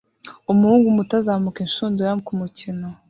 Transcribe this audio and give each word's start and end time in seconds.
Umuhungu 0.51 0.87
muto 0.95 1.13
azamuka 1.19 1.59
inshundura 1.65 2.11
kumikino 2.27 2.87